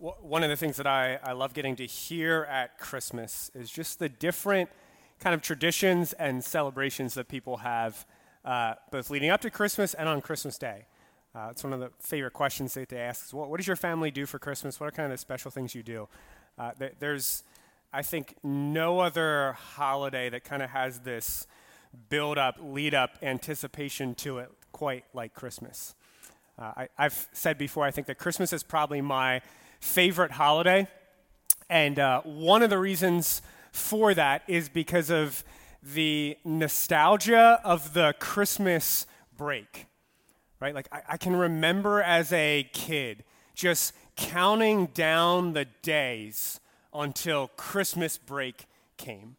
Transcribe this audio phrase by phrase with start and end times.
[0.00, 3.98] one of the things that I, I love getting to hear at Christmas is just
[3.98, 4.70] the different
[5.18, 8.06] kind of traditions and celebrations that people have,
[8.42, 10.86] uh, both leading up to Christmas and on Christmas Day.
[11.34, 13.76] Uh, it's one of the favorite questions that they ask is, what, what does your
[13.76, 14.80] family do for Christmas?
[14.80, 16.08] What are kind of the special things you do?
[16.58, 17.44] Uh, th- there's,
[17.92, 21.46] I think, no other holiday that kind of has this
[22.08, 25.94] build up, lead up, anticipation to it quite like Christmas.
[26.58, 29.42] Uh, I, I've said before, I think that Christmas is probably my
[29.80, 30.86] favorite holiday.
[31.68, 33.42] And uh, one of the reasons
[33.72, 35.44] for that is because of
[35.82, 39.86] the nostalgia of the Christmas break,
[40.60, 40.74] right?
[40.74, 43.24] Like, I, I can remember as a kid
[43.54, 46.60] just counting down the days
[46.92, 48.66] until Christmas break
[48.96, 49.36] came.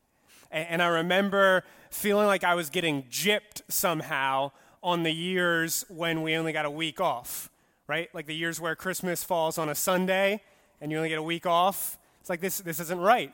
[0.49, 6.23] And, and I remember feeling like I was getting gypped somehow on the years when
[6.23, 7.50] we only got a week off
[7.91, 8.09] right?
[8.15, 10.41] Like the years where Christmas falls on a Sunday
[10.79, 11.99] and you only get a week off.
[12.21, 13.33] It's like this, this isn't right.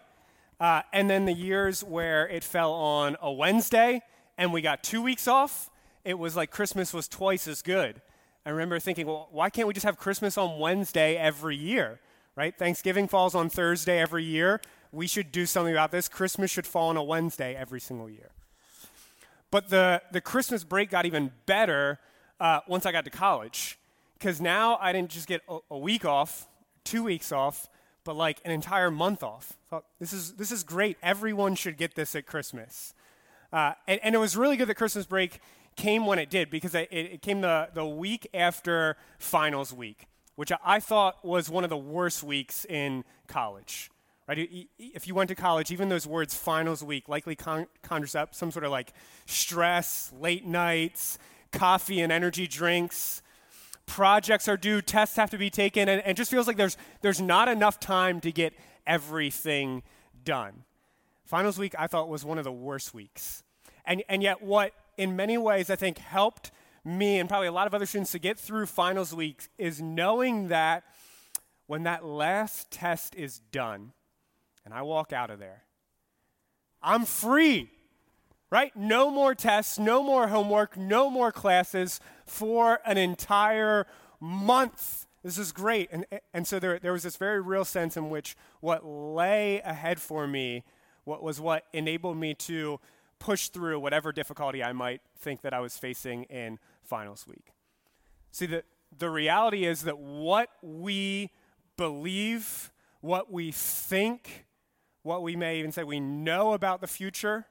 [0.60, 4.02] Uh, and then the years where it fell on a Wednesday
[4.36, 5.70] and we got two weeks off,
[6.04, 8.02] it was like Christmas was twice as good.
[8.48, 12.00] I remember thinking, well, why can't we just have Christmas on Wednesday every year,
[12.36, 12.58] right?
[12.58, 14.60] Thanksgiving falls on Thursday every year.
[14.92, 16.10] We should do something about this.
[16.10, 18.32] Christmas should fall on a Wednesday every single year.
[19.52, 22.00] But the, the Christmas break got even better
[22.40, 23.78] uh, once I got to college
[24.18, 26.48] because now I didn't just get a, a, week off,
[26.84, 27.70] two weeks off,
[28.04, 29.54] but like an entire month off.
[29.70, 30.98] Thought, this is this is great.
[31.04, 32.94] Everyone should get this at Christmas.
[33.54, 35.40] Uh, and, and, it was really good that Christmas break
[35.78, 40.52] came when it did because it, it came the, the week after finals week, which
[40.66, 43.90] I thought was one of the worst weeks in college.
[44.28, 44.68] Right?
[44.78, 48.52] If you went to college, even those words finals week likely con- conjures up some
[48.52, 48.92] sort of like
[49.26, 51.18] stress, late nights,
[51.54, 53.22] coffee and energy drinks,
[53.88, 57.20] projects are due, tests have to be taken, and, it just feels like there's, there's
[57.20, 58.54] not enough time to get
[58.86, 59.82] everything
[60.24, 60.64] done.
[61.26, 63.44] Finals week, I thought, was one of the worst weeks.
[63.86, 66.52] And, and yet, what in many ways I think helped
[66.86, 70.50] me and probably a lot of other students to get through finals week is knowing
[70.50, 70.84] that
[71.66, 73.92] when that last test is done
[74.64, 75.64] and I walk out of there,
[76.82, 77.70] I'm free
[78.50, 78.76] right?
[78.76, 83.88] No more tests, no more homework, no more classes for an entire
[84.20, 85.06] month.
[85.24, 85.90] This is great.
[85.92, 90.00] And, and so there, there was this very real sense in which what lay ahead
[90.00, 90.64] for me
[91.08, 92.80] what was what enabled me to
[93.18, 97.54] push through whatever difficulty I might think that I was facing in finals week.
[98.32, 98.64] See, the,
[98.96, 101.32] the reality is that what we
[101.78, 102.72] believe,
[103.02, 104.46] what we think,
[105.02, 107.46] what we may even say we know about the future,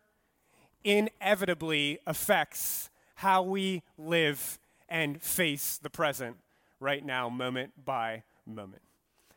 [0.85, 6.37] inevitably affects how we live and face the present
[6.81, 8.83] right now, moment by moment.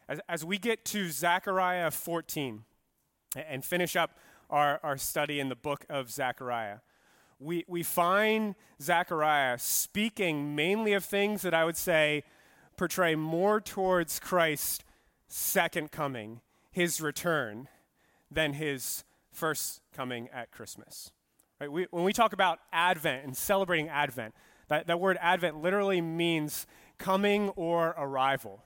[0.08, 2.64] As, as we get to Zechariah 14
[3.36, 4.18] and finish up
[4.50, 6.78] our, our study in the book of Zechariah,
[7.40, 12.24] we, we find Zechariah speaking mainly of things that I would say
[12.76, 14.84] portray more towards Christ's
[15.28, 17.68] second coming, his return,
[18.32, 21.12] than his first coming at Christmas.
[21.60, 21.72] Right?
[21.72, 24.34] We, when we talk about Advent and celebrating Advent,
[24.70, 26.66] that, that word Advent literally means
[26.98, 28.64] coming or arrival.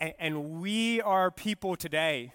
[0.00, 2.32] And, and we are people today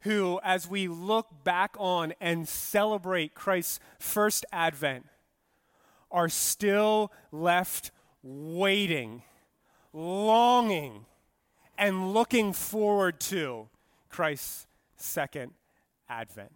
[0.00, 5.06] who, as we look back on and celebrate Christ's first Advent,
[6.10, 7.90] are still left
[8.22, 9.22] waiting,
[9.92, 11.06] longing,
[11.78, 13.68] and looking forward to
[14.08, 15.52] Christ's second
[16.08, 16.52] Advent.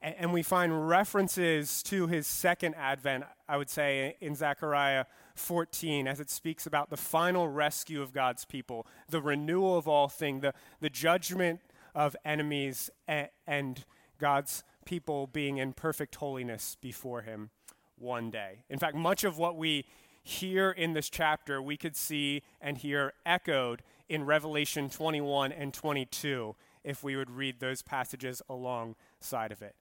[0.00, 6.06] And, and we find references to his second advent, I would say, in Zechariah 14,
[6.06, 10.42] as it speaks about the final rescue of God's people, the renewal of all things,
[10.42, 11.60] the, the judgment
[11.94, 13.84] of enemies, and, and
[14.18, 17.50] God's people being in perfect holiness before him
[17.96, 18.64] one day.
[18.68, 19.84] In fact, much of what we
[20.22, 26.54] hear in this chapter, we could see and hear echoed in Revelation 21 and 22
[26.84, 29.74] if we would read those passages alongside of it.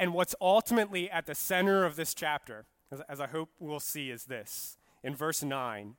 [0.00, 4.10] And what's ultimately at the center of this chapter, as, as I hope we'll see,
[4.10, 5.94] is this in verse 9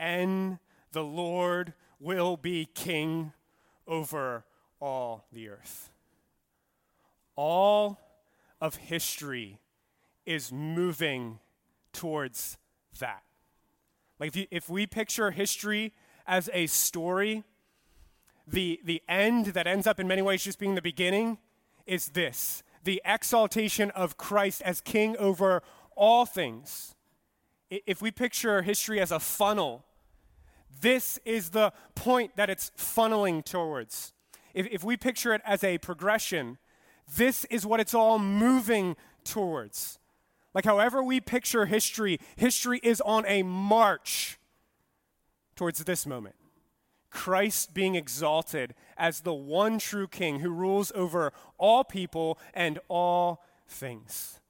[0.00, 0.58] And
[0.90, 3.32] the Lord will be king
[3.86, 4.44] over
[4.80, 5.92] all the earth.
[7.36, 8.00] All
[8.60, 9.60] of history
[10.26, 11.38] is moving
[11.92, 12.58] towards
[12.98, 13.22] that.
[14.18, 15.92] Like if, you, if we picture history
[16.26, 17.44] as a story,
[18.44, 21.38] the, the end that ends up in many ways just being the beginning
[21.86, 25.62] is this the exaltation of Christ as king over
[25.96, 26.94] all things.
[27.70, 29.84] If we picture history as a funnel,
[30.80, 34.12] This is the point that it's funneling towards.
[34.54, 36.58] If, if we picture it as a progression,
[37.16, 39.98] this is what it's all moving towards.
[40.54, 44.38] Like, however we picture history, history is on a march
[45.56, 46.34] towards this moment.
[47.12, 53.44] Christ being exalted as the one true King who rules over all people and all
[53.68, 54.40] things.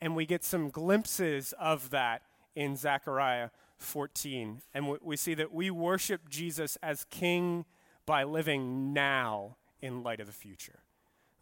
[0.00, 2.22] And, we get some glimpses of that
[2.54, 4.62] in Zechariah 14.
[4.72, 7.66] And we see that we worship Jesus as King
[8.06, 10.83] by living now in light of the future.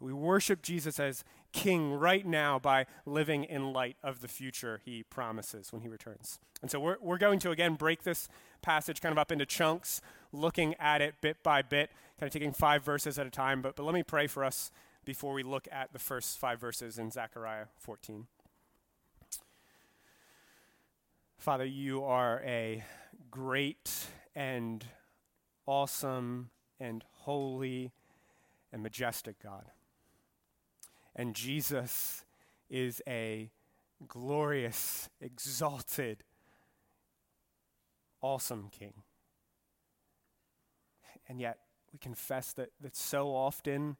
[0.03, 1.23] We worship Jesus as
[1.53, 6.39] King right now by living in light of the future he promises when he returns.
[6.61, 8.27] And so we're, we're going to again break this
[8.61, 10.01] passage kind of up into chunks,
[10.33, 11.89] looking at it bit by bit,
[12.19, 13.61] kind of taking five verses at a time.
[13.61, 14.71] But, but let me pray for us
[15.05, 18.27] before we look at the first five verses in Zechariah 14.
[21.37, 22.83] Father, you are a
[23.31, 24.83] great and
[25.65, 26.49] awesome
[26.79, 27.91] and holy
[28.73, 29.65] and majestic God.
[31.15, 32.23] And Jesus
[32.69, 33.51] is a
[34.07, 36.23] glorious, exalted,
[38.21, 38.93] awesome King.
[41.27, 41.59] And yet,
[41.91, 43.97] we confess that, that so often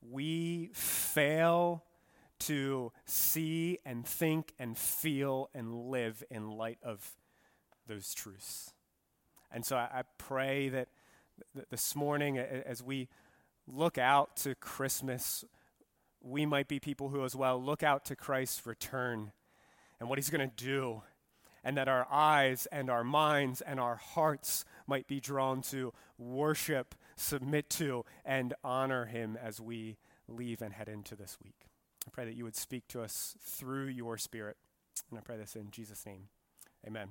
[0.00, 1.84] we fail
[2.40, 7.16] to see and think and feel and live in light of
[7.86, 8.72] those truths.
[9.50, 10.88] And so I, I pray that
[11.54, 13.08] th- this morning, as we
[13.66, 15.44] look out to Christmas,
[16.24, 19.32] we might be people who, as well, look out to Christ's return
[20.00, 21.02] and what he's going to do,
[21.62, 26.94] and that our eyes and our minds and our hearts might be drawn to worship,
[27.16, 31.66] submit to, and honor him as we leave and head into this week.
[32.06, 34.56] I pray that you would speak to us through your Spirit.
[35.10, 36.28] And I pray this in Jesus' name.
[36.86, 37.10] Amen.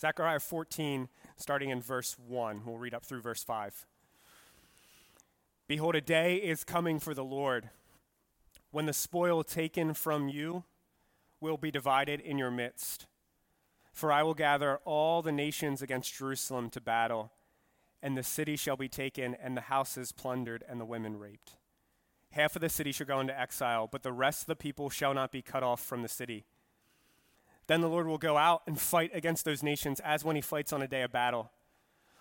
[0.00, 2.62] Zechariah 14, starting in verse 1.
[2.66, 3.86] We'll read up through verse 5.
[5.66, 7.70] Behold, a day is coming for the Lord
[8.74, 10.64] when the spoil taken from you
[11.40, 13.06] will be divided in your midst.
[13.92, 17.30] For I will gather all the nations against Jerusalem to battle,
[18.02, 21.52] and the city shall be taken, and the houses plundered, and the women raped.
[22.30, 25.14] Half of the city shall go into exile, but the rest of the people shall
[25.14, 26.44] not be cut off from the city.
[27.68, 30.72] Then the Lord will go out and fight against those nations as when he fights
[30.72, 31.52] on a day of battle.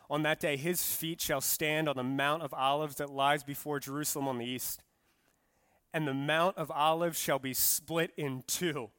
[0.07, 3.79] On that day, his feet shall stand on the Mount of Olives that lies before
[3.79, 4.83] Jerusalem on the east
[5.93, 8.89] and the Mount of Olives shall be split in two,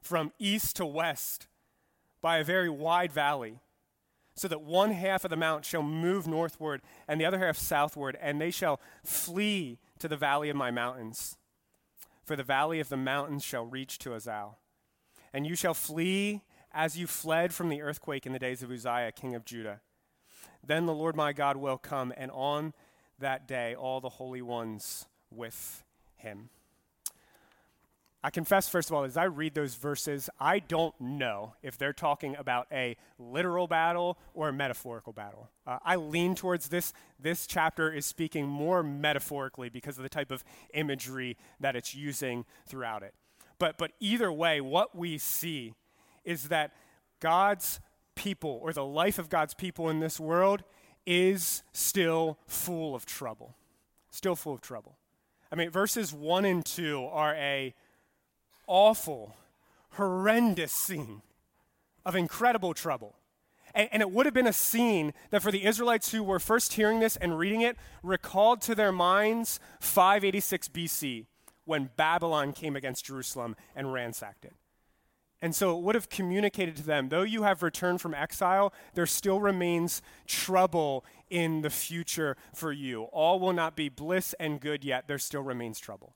[0.00, 1.48] from east to west,
[2.20, 3.60] by a very wide valley,
[4.36, 8.16] so that one half of the mount shall move northward and the other half southward,
[8.20, 11.36] and they shall flee to the valley of my mountains.
[12.22, 14.56] For the valley of the mountains shall reach to Azal.
[15.32, 16.42] And you shall flee
[16.72, 19.80] as you fled from the earthquake in the days of Uzziah, king of Judah.
[20.64, 22.74] Then the Lord my God will come, and on
[23.18, 25.82] that day all the holy ones with
[26.26, 26.50] him.
[28.26, 31.92] I confess, first of all, as I read those verses, I don't know if they're
[31.92, 35.48] talking about a literal battle or a metaphorical battle.
[35.64, 36.92] Uh, I lean towards this.
[37.20, 40.42] This chapter is speaking more metaphorically because of the type of
[40.74, 43.14] imagery that it's using throughout it.
[43.60, 45.74] But, but either way, what we see
[46.24, 46.72] is that
[47.20, 47.78] God's
[48.16, 50.64] people, or the life of God's people in this world,
[51.06, 53.54] is still full of trouble.
[54.10, 54.96] Still full of trouble.
[55.50, 57.74] I mean, verses 1 and 2 are a
[58.66, 59.36] awful,
[59.90, 61.22] horrendous scene
[62.04, 63.16] of incredible trouble.
[63.74, 66.72] And, and, it would have been a scene that for the Israelites who were first
[66.74, 71.26] hearing this and reading it recalled to their minds 586 BC
[71.64, 74.54] when Babylon came against Jerusalem and ransacked it.
[75.42, 79.06] And so it would have communicated to them though you have returned from exile, there
[79.06, 83.04] still remains trouble in the future for you.
[83.04, 86.14] All will not be bliss and good yet, there still remains trouble.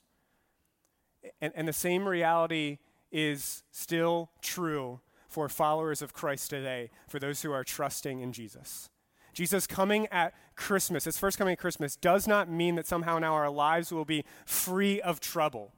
[1.41, 2.79] And, and the same reality
[3.13, 8.89] is still true for followers of Christ today, for those who are trusting in Jesus.
[9.33, 13.35] Jesus coming at Christmas, his first coming at Christmas, does not mean that somehow now
[13.35, 15.73] our lives will be free of trouble.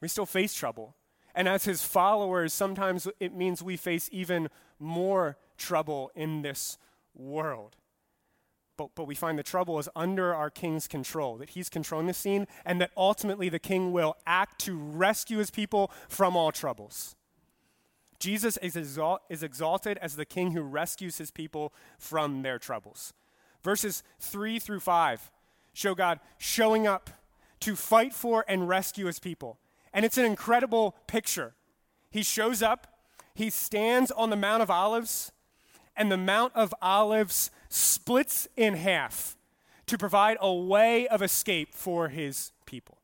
[0.00, 0.94] We still face trouble.
[1.38, 4.48] And as his followers, sometimes it means we face even
[4.80, 6.78] more trouble in this
[7.14, 7.76] world.
[8.76, 12.12] But, but we find the trouble is under our king's control, that he's controlling the
[12.12, 17.14] scene, and that ultimately the king will act to rescue his people from all troubles.
[18.18, 23.12] Jesus is, exalt, is exalted as the king who rescues his people from their troubles.
[23.62, 25.30] Verses 3 through 5
[25.72, 27.10] show God showing up
[27.60, 29.60] to fight for and rescue his people.
[29.92, 31.54] And it's an incredible picture.
[32.10, 32.86] He shows up,
[33.34, 35.32] he stands on the Mount of Olives,
[35.96, 39.36] and the Mount of Olives splits in half
[39.86, 42.98] to provide a way of escape for his people.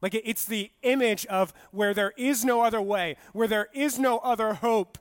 [0.00, 4.18] Like it's the image of where there is no other way, where there is no
[4.18, 4.98] other hope,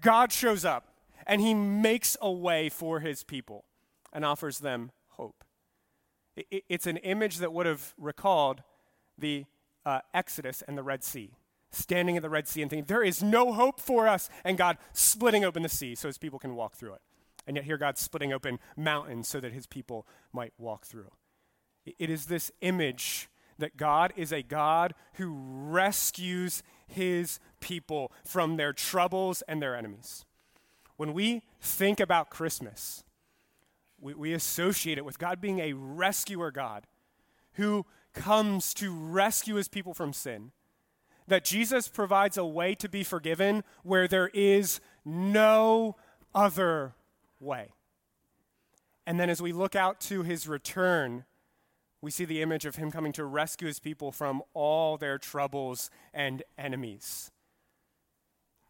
[0.00, 0.94] God shows up
[1.26, 3.64] and he makes a way for his people
[4.12, 5.44] and offers them hope.
[6.36, 8.62] It's an image that would have recalled
[9.18, 9.44] the
[9.84, 11.30] uh, Exodus and the Red Sea,
[11.70, 14.78] standing at the Red Sea and thinking, there is no hope for us, and God
[14.92, 17.02] splitting open the sea so his people can walk through it.
[17.46, 21.10] And yet here God's splitting open mountains so that his people might walk through.
[21.98, 28.72] It is this image that God is a God who rescues his people from their
[28.72, 30.24] troubles and their enemies.
[30.96, 33.04] When we think about Christmas,
[34.00, 36.86] we, we associate it with God being a rescuer God
[37.54, 40.52] who comes to rescue his people from sin.
[41.26, 45.96] That Jesus provides a way to be forgiven where there is no
[46.34, 46.94] other
[47.38, 47.70] way.
[49.06, 51.24] And then as we look out to his return,
[52.00, 55.90] we see the image of him coming to rescue his people from all their troubles
[56.14, 57.30] and enemies.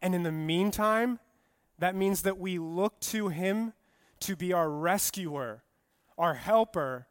[0.01, 1.19] And in the meantime,
[1.79, 3.73] that means that we look to him
[4.21, 5.63] to be our rescuer,
[6.17, 7.07] our helper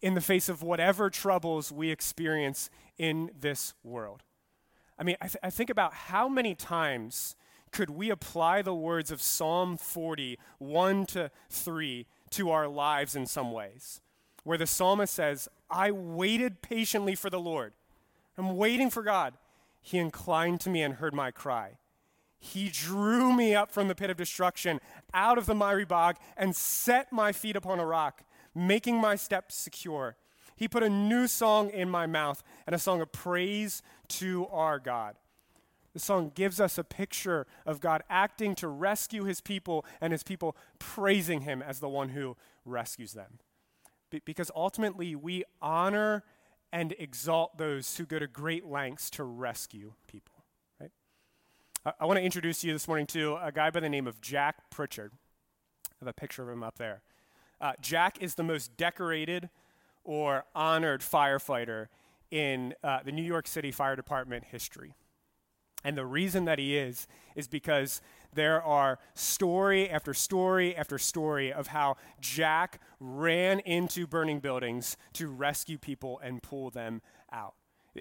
[0.00, 4.22] in the face of whatever troubles we experience in this world.
[4.98, 7.36] I mean, I, th- I, think about how many times
[7.70, 13.26] could we apply the words of Psalm 40, 1 to 3, to our lives in
[13.26, 14.00] some ways,
[14.44, 17.72] where the psalmist says, I waited patiently for the Lord.
[18.38, 19.34] I'm waiting for God.
[19.80, 21.78] He inclined to me and heard my cry.
[22.38, 24.80] He drew me up from the pit of destruction,
[25.14, 28.22] out of the miry bog, and set my feet upon a rock,
[28.56, 30.16] making my steps secure.
[30.56, 34.78] He put a new song in my mouth and a song of praise to our
[34.78, 35.16] God.
[35.92, 40.22] The song gives us a picture of God acting to rescue his people and his
[40.22, 43.38] people praising him as the one who rescues them.
[44.10, 46.24] Be- because ultimately, we honor
[46.72, 50.44] and exalt those who go to great lengths to rescue people.
[50.80, 50.90] Right.
[51.98, 54.70] I, want to introduce you this morning to a guy by the name of Jack
[54.70, 55.12] Pritchard.
[55.86, 57.02] I have a picture of him up there.
[57.60, 59.48] Uh, Jack is the most decorated
[60.04, 61.86] or honored firefighter
[62.30, 64.94] in uh, the New York City Fire Department history.
[65.84, 68.00] And the reason that he is, is because
[68.34, 75.28] there are story after story after story of how Jack ran into burning buildings to
[75.28, 77.54] rescue people and pull them out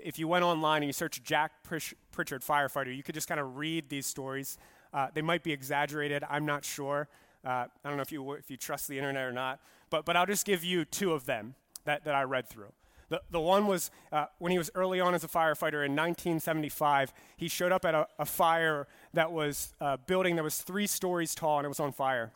[0.03, 3.57] if you went online and you search Jack Pritchard firefighter, you could just kind of
[3.57, 4.57] read these stories.
[4.93, 6.23] Uh, they might be exaggerated.
[6.29, 7.07] I'm not sure.
[7.45, 9.59] Uh, I don't know if you, if you trust the internet or not,
[9.89, 12.71] but, but I'll just give you two of them that, that I read through.
[13.09, 17.13] The, the one was uh, when he was early on as a firefighter in 1975,
[17.37, 20.87] he showed up at a, a fire that was a uh, building that was three
[20.87, 22.31] stories tall and it was on fire.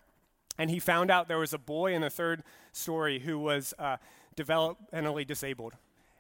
[0.60, 3.98] And he found out there was a boy in the third story who was uh,
[4.38, 5.74] developmentally disabled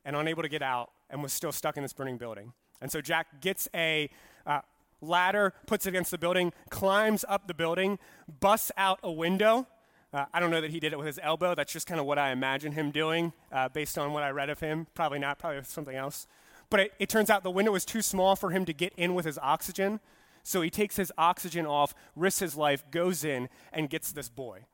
[0.03, 2.53] and unable to get out and was still stuck in this burning building.
[2.81, 4.09] And so Jack gets a
[4.47, 4.61] uh,
[5.01, 7.99] ladder, puts it against the building, climbs up the building,
[8.39, 9.67] busts out a window.
[10.11, 11.53] Uh, I don't know that he did it with his elbow.
[11.55, 14.49] That's just kind of what I imagine him doing uh, based on what I read
[14.49, 14.87] of him.
[14.93, 16.27] Probably not, probably something else.
[16.69, 19.13] But it, it turns out the window was too small for him to get in
[19.13, 19.99] with his oxygen.
[20.43, 24.65] So he takes his oxygen off, risks his life, goes in, and gets this boy.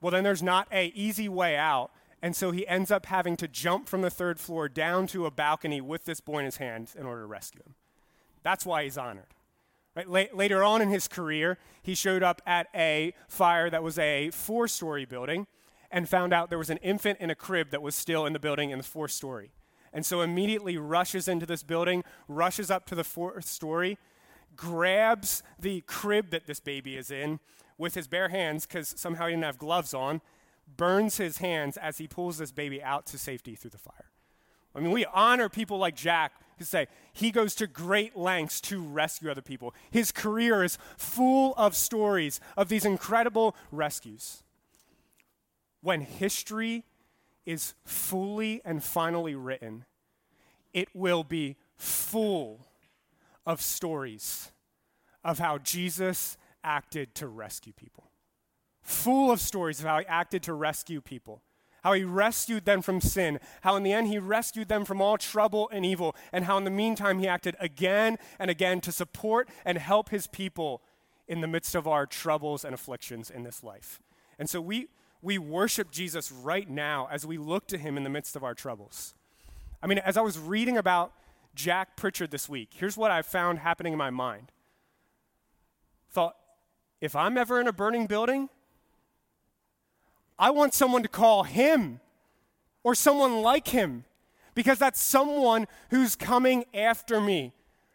[0.00, 3.48] Well, then there's not a easy way out and so he ends up having to
[3.48, 6.90] jump from the third floor down to a balcony with this boy in his hand
[6.98, 7.74] in order to rescue him.
[8.42, 9.34] That's why he's honored.
[9.98, 10.08] Right?
[10.08, 14.30] La- later on in his career, he showed up at a fire that was a
[14.30, 15.48] four story building
[15.90, 18.38] and found out there was an infant in a crib that was still in the
[18.38, 19.50] building in the fourth story.
[19.92, 23.98] And so immediately rushes into this building, rushes up to the fourth story,
[24.54, 27.40] grabs the crib that this baby is in
[27.76, 30.20] with his bare hands because somehow he didn't have gloves on,
[30.76, 34.12] burns his hands as he pulls this baby out to safety through the fire.
[34.76, 38.82] I mean, we honor people like Jack who say he goes to great lengths to
[38.82, 39.74] rescue other people.
[39.90, 44.42] His career is full of stories of these incredible rescues.
[45.80, 46.84] When history
[47.46, 49.84] is fully and finally written,
[50.72, 52.66] it will be full
[53.46, 54.50] of stories
[55.24, 58.08] of how Jesus acted to rescue people
[58.88, 61.42] full of stories of how he acted to rescue people,
[61.82, 65.16] how he rescued them from sin, how in the end he rescued them from all
[65.16, 69.48] trouble and evil, and how in the meantime he acted again and again to support
[69.64, 70.82] and help his people
[71.26, 74.00] in the midst of our troubles and afflictions in this life.
[74.38, 74.88] And so we,
[75.20, 78.54] we worship Jesus right now as we look to him in the midst of our
[78.54, 79.14] troubles.
[79.82, 81.12] I mean, as I was reading about
[81.54, 84.52] Jack Pritchard this week, here's what I found happening in my mind.
[86.10, 86.36] Thought,
[87.00, 88.48] if I'm ever in a burning building,
[90.38, 92.00] I want someone to call him
[92.84, 94.04] or someone like him
[94.54, 97.52] because that's someone who's coming after me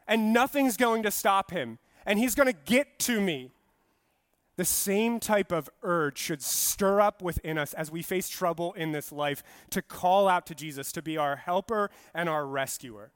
[0.08, 3.52] and nothing's going to stop him and he's going to get to me.
[4.56, 8.92] The same type of urge should stir up within us as we face trouble in
[8.92, 13.12] this life to call out to Jesus to be our helper and our rescuer.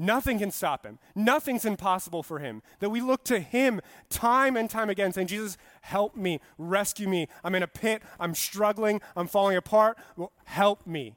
[0.00, 0.98] Nothing can stop him.
[1.14, 2.62] Nothing's impossible for him.
[2.78, 7.28] That we look to him time and time again, saying, Jesus, help me, rescue me.
[7.44, 9.98] I'm in a pit, I'm struggling, I'm falling apart.
[10.16, 11.16] Well, help me.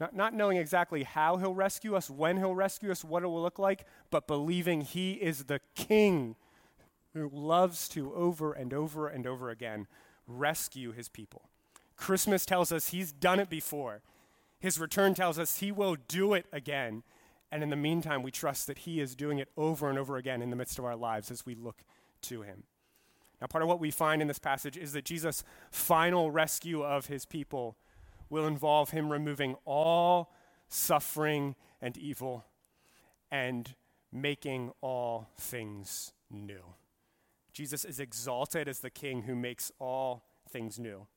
[0.00, 3.42] Not, not knowing exactly how he'll rescue us, when he'll rescue us, what it will
[3.42, 6.34] look like, but believing he is the king
[7.14, 9.86] who loves to, over and over and over again,
[10.26, 11.42] rescue his people.
[11.96, 14.02] Christmas tells us he's done it before.
[14.58, 17.02] His return tells us he will do it again.
[17.52, 20.40] And in the meantime, we trust that He is doing it over and over again
[20.40, 21.84] in the midst of our lives as we look
[22.22, 22.64] to Him.
[23.42, 27.06] Now, part of what we find in this passage is that Jesus' final rescue of
[27.06, 27.76] His people
[28.30, 30.32] will involve Him removing all
[30.68, 32.44] suffering and evil
[33.32, 33.74] and
[34.12, 36.62] making all things new.
[37.52, 41.08] Jesus is exalted as the King who makes all things new.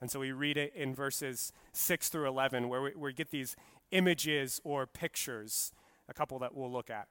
[0.00, 3.32] And so we read it in verses 6 through 11, where we, where we get
[3.32, 3.56] these
[3.90, 5.72] images or pictures
[6.08, 7.08] a couple that we'll look at.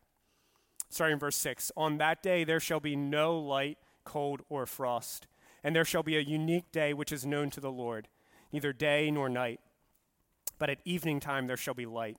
[0.90, 3.78] Starting in verse 6 On that day there shall be no light,
[4.12, 5.26] cold, or frost,
[5.64, 8.10] and there shall be a unique day which is known to the Lord,
[8.52, 9.62] neither day nor night.
[10.60, 12.18] But at evening time there shall be light.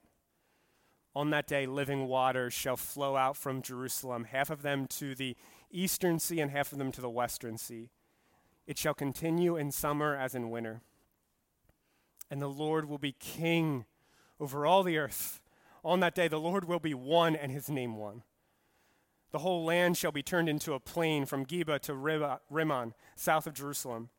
[1.14, 5.36] On that day living waters shall flow out from Jerusalem, half of them to the
[5.70, 7.90] eastern sea and half of them to the western sea.
[8.66, 10.80] It shall continue in summer as in winter.
[12.30, 13.84] And the Lord will be king
[14.40, 15.42] over all the earth.
[15.84, 18.22] On that day, the Lord will be one and his name one.
[19.32, 23.54] The whole land shall be turned into a plain from Geba to Rimmon, south of
[23.54, 24.10] Jerusalem.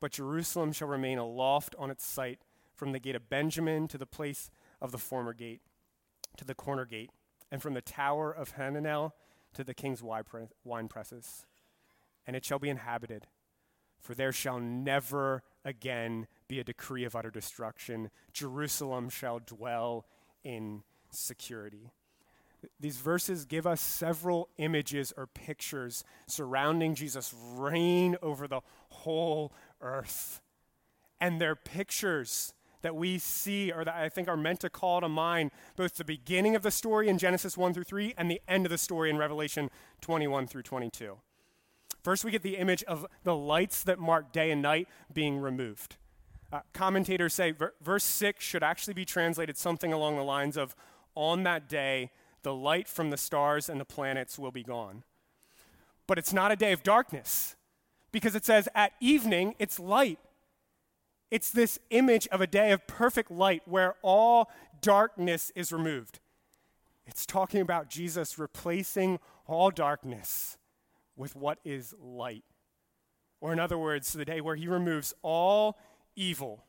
[0.00, 2.40] But Jerusalem shall remain aloft on its site
[2.74, 5.60] from the gate of Benjamin to the place of the former gate,
[6.36, 7.10] to the corner gate,
[7.50, 9.12] and from the tower of Hananel
[9.54, 11.46] to the king's wine presses.
[12.26, 13.26] And it shall be inhabited,
[14.00, 18.10] for there shall never again be a decree of utter destruction.
[18.32, 20.06] Jerusalem shall dwell
[20.42, 21.92] in security.
[22.78, 30.40] These verses give us several images or pictures surrounding Jesus' reign over the whole earth.
[31.20, 35.08] And they're pictures that we see or that I think are meant to call to
[35.08, 38.66] mind both the beginning of the story in Genesis 1 through 3 and the end
[38.66, 39.70] of the story in Revelation
[40.00, 41.16] 21 through 22.
[42.02, 45.96] First, we get the image of the lights that mark day and night being removed.
[46.52, 50.74] Uh, commentators say ver- verse 6 should actually be translated something along the lines of
[51.14, 52.10] On that day,
[52.42, 55.04] the light from the stars and the planets will be gone.
[56.06, 57.56] But it's not a day of darkness
[58.10, 60.18] because it says at evening it's light.
[61.30, 64.50] It's this image of a day of perfect light where all
[64.82, 66.20] darkness is removed.
[67.06, 70.58] It's talking about Jesus replacing all darkness
[71.16, 72.44] with what is light.
[73.40, 75.78] Or, in other words, the day where he removes all
[76.14, 76.64] evil,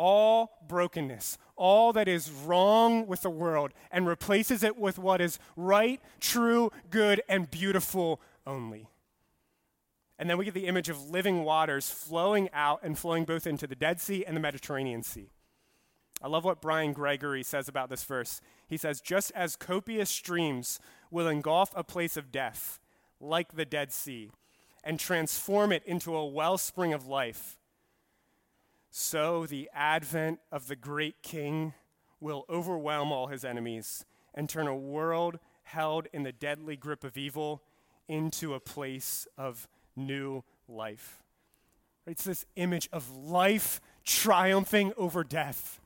[0.00, 5.38] all brokenness, all that is wrong with the world, and replaces it with what is
[5.56, 8.88] right, true, good, and beautiful only.
[10.18, 13.66] And then we get the image of living waters flowing out and flowing both into
[13.66, 15.28] the Dead Sea and the Mediterranean Sea.
[16.22, 18.40] I love what Bryan Gregory says about this verse.
[18.66, 22.80] He says, Just as copious streams will engulf a place of death,
[23.20, 24.30] like the Dead Sea,
[24.82, 27.59] and transform it into a wellspring of life,
[28.90, 31.74] so the advent of the great king
[32.20, 37.16] will overwhelm all his enemies and turn a world held in the deadly grip of
[37.16, 37.62] evil
[38.08, 41.22] into a place of new life.
[42.06, 45.80] It's this image of life triumphing over death,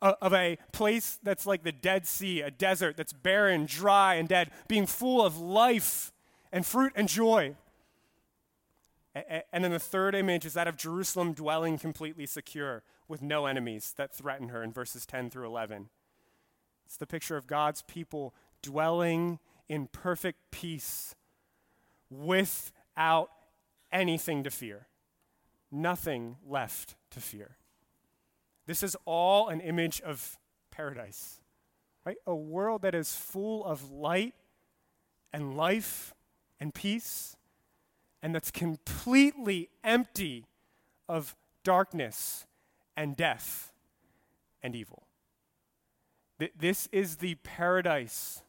[0.00, 4.50] of a place that's like the Dead Sea, a desert that's barren, dry, and dead,
[4.68, 6.12] being full of life
[6.52, 7.56] and fruit and joy.
[9.14, 13.94] And then the third image is that of Jerusalem dwelling completely secure with no enemies
[13.96, 15.88] that threaten her in verses 10 through 11.
[16.84, 21.14] It's the picture of God's people dwelling in perfect peace
[22.10, 23.30] without
[23.92, 24.88] anything to fear,
[25.70, 27.56] nothing left to fear.
[28.66, 30.38] This is all an image of
[30.70, 31.40] paradise,
[32.04, 32.16] right?
[32.26, 34.34] A world that is full of light
[35.32, 36.14] and life
[36.58, 37.36] and peace
[38.24, 40.46] and that's completely empty
[41.10, 42.46] of darkness
[42.96, 43.70] and death
[44.62, 45.02] and evil.
[46.58, 48.40] This is the paradise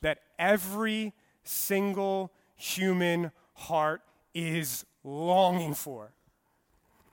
[0.00, 1.12] that every
[1.42, 4.00] single human heart
[4.32, 6.12] is longing for.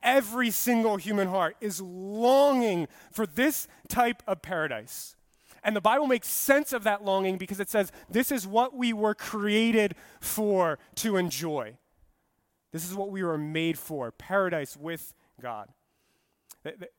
[0.01, 5.17] Every single human heart is longing for this type of paradise.
[5.61, 8.93] And the Bible makes sense of that longing because it says this is what we
[8.93, 11.77] were created for to enjoy.
[12.71, 15.69] This is what we were made for paradise with God.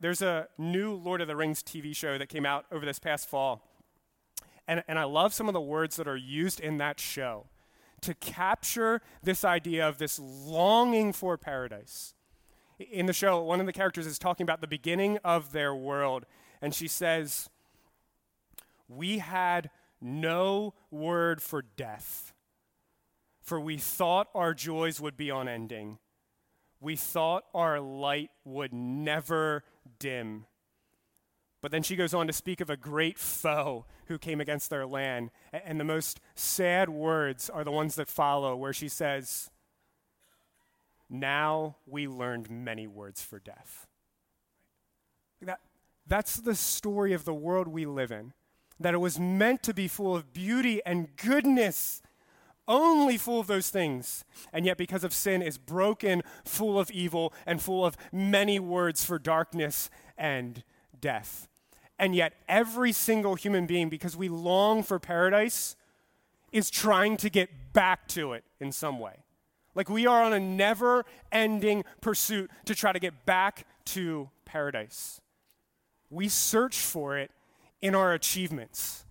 [0.01, 3.29] There's a new Lord of the Rings TV show that came out over this past
[3.29, 3.63] fall.
[4.67, 7.47] And, and I love some of the words that are used in that show
[8.03, 12.15] to capture this idea of this longing for paradise.
[12.79, 16.27] In the show, one of the characters is talking about the beginning of their world,
[16.61, 17.49] and she says,
[18.89, 22.33] We had no word for death,
[23.43, 25.99] for we thought our joys would be unending.
[26.81, 29.65] We thought our light would never
[29.99, 30.47] dim.
[31.61, 34.85] But then she goes on to speak of a great foe who came against their
[34.85, 35.31] land.
[35.53, 39.51] And the most sad words are the ones that follow, where she says,
[41.09, 43.87] Now we learned many words for death.
[45.41, 45.61] That,
[46.07, 48.33] that's the story of the world we live in.
[48.81, 52.03] That it was meant to be full of beauty and goodness,
[52.69, 54.25] only full of those things.
[54.53, 59.05] And yet, because of sin, is broken, full of evil, and full of many words
[59.05, 60.63] for darkness and
[61.01, 61.49] death.
[61.99, 65.77] And yet, every single human being, because we long for paradise,
[66.53, 69.25] is trying to get back to it in some way.
[69.75, 75.21] Like we are on a never ending pursuit to try to get back to paradise.
[76.11, 77.31] We search for it
[77.81, 79.07] in our achievements,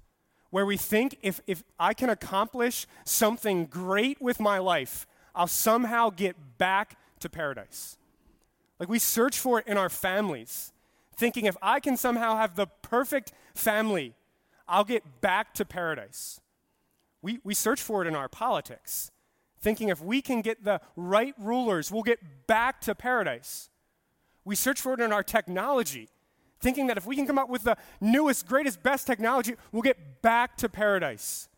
[0.52, 6.10] where we think if, if I can accomplish something great with my life, I'll somehow
[6.10, 7.98] get back to paradise.
[8.80, 10.72] Like we search for it in our families
[11.22, 14.16] thinking if I can somehow have the perfect family,
[14.68, 16.42] I'll get back to paradise.
[17.22, 19.12] We, we search for it in our politics,
[19.60, 23.70] thinking if we can get the right rulers, we'll get back to paradise.
[24.44, 26.10] We search for it in our technology,
[26.62, 30.21] thinking that if we can come up with the newest, greatest, best technology, we'll get
[30.21, 31.50] back to paradise.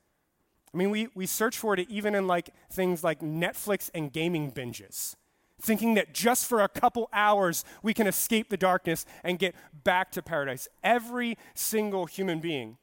[0.74, 4.52] I mean, we, we search for it even in like things like Netflix and gaming
[4.52, 5.16] binges
[5.63, 10.12] thinking that just for a couple hours we can escape the darkness and get back
[10.12, 10.68] to paradise.
[10.84, 12.78] Every single human being,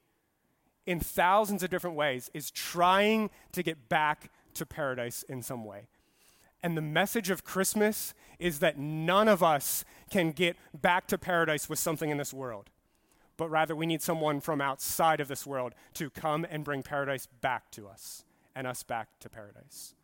[0.87, 5.88] in thousands of different ways, is trying to get back to paradise in some way.
[6.62, 11.68] And the message of Christmas is that none of us can get back to paradise
[11.68, 12.70] with something in this world,
[13.37, 17.27] but rather we need someone from outside of this world to come and bring paradise
[17.40, 19.94] back to us and us back to paradise.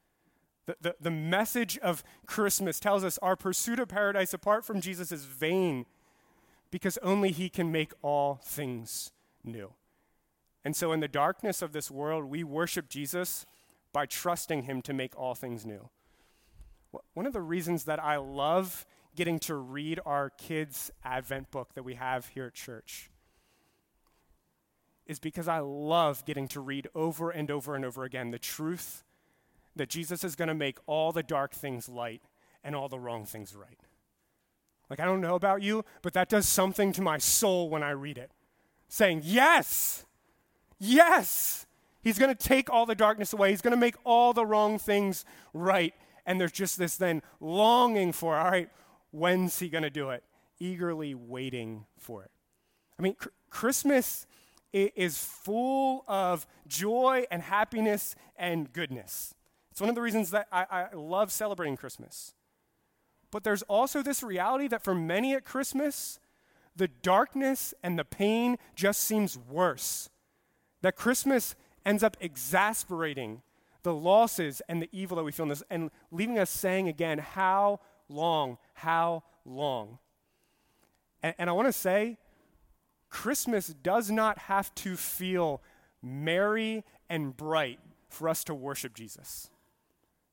[0.66, 5.12] The, the, the message of Christmas tells us our pursuit of paradise apart from Jesus
[5.12, 5.87] is vain
[6.71, 9.12] because only He can make all things
[9.45, 9.73] new.
[10.64, 13.47] And so, in the darkness of this world, we worship Jesus
[13.92, 15.88] by trusting Him to make all things new.
[17.14, 21.83] One of the reasons that I love getting to read our kids' Advent book that
[21.83, 23.11] we have here at church
[25.07, 29.05] is because I love getting to read over and over and over again the truth
[29.77, 32.22] that Jesus is going to make all the dark things light
[32.64, 33.79] and all the wrong things right.
[34.90, 37.90] Like, I don't know about you, but that does something to my soul when I
[37.90, 38.31] read it.
[38.88, 40.05] Saying, Yes,
[40.79, 41.66] yes,
[42.07, 43.51] He's going to take all the darkness away.
[43.51, 45.92] He's going to make all the wrong things right.
[46.26, 48.68] And there's just this then longing for, all right,
[49.12, 50.24] when's He going to do it?
[50.58, 52.30] Eagerly waiting for it.
[52.98, 54.26] I mean, cr- Christmas
[54.72, 59.34] is full of joy and happiness and goodness.
[59.70, 62.34] It's one of the reasons that I, I love celebrating Christmas.
[63.30, 66.18] But there's also this reality that for many at Christmas,
[66.74, 70.10] the darkness and the pain just seems worse.
[70.82, 73.42] That Christmas ends up exasperating
[73.87, 77.18] the losses and the evil that we feel in this and leaving us saying again,
[77.18, 78.59] How long?
[78.75, 79.99] How long?
[81.22, 82.18] And, and I want to say,
[83.09, 85.62] Christmas does not have to feel
[86.03, 89.51] merry and bright for us to worship Jesus.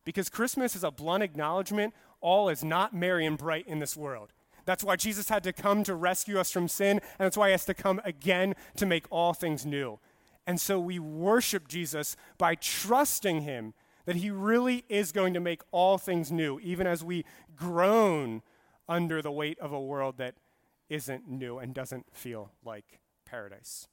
[0.04, 4.34] Because Christmas is a blunt acknowledgement all is not merry and bright in this world.
[4.66, 7.52] That's why Jesus had to come to rescue us from sin, and that's why he
[7.52, 10.00] has to come again to make all things new.
[10.45, 13.73] And so we worship Jesus by trusting him
[14.06, 17.23] that he really is going to make all things new, even as we
[17.56, 18.41] groan
[18.89, 20.36] under the weight of a world that
[20.89, 23.88] isn't new and doesn't feel like paradise.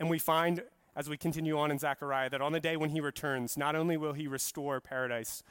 [0.00, 0.62] And we find
[0.96, 3.96] as we continue on in Zechariah that on the day when he returns, not only
[3.96, 5.42] will he restore paradise,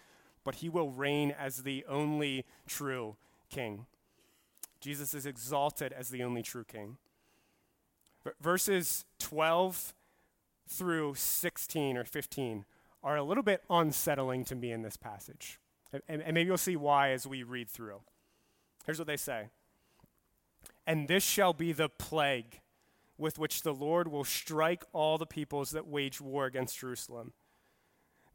[0.43, 3.15] but he will reign as the only true
[3.49, 3.85] king.
[4.79, 6.97] Jesus is exalted as the only true king.
[8.41, 9.93] Verses 12
[10.67, 12.65] through 16 or 15
[13.03, 15.59] are a little bit unsettling to me in this passage.
[16.07, 18.01] And, and maybe you'll see why as we read through.
[18.85, 19.49] Here's what they say
[20.87, 22.61] And this shall be the plague
[23.17, 27.33] with which the Lord will strike all the peoples that wage war against Jerusalem.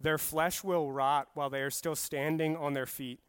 [0.00, 3.20] Their flesh will rot while they are still standing on their feet.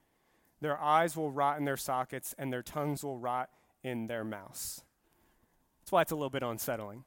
[0.62, 3.50] Their eyes will rot in their sockets, and their tongues will rot
[3.84, 4.84] in their mouths.
[5.90, 7.04] That's why it's a little bit unsettling.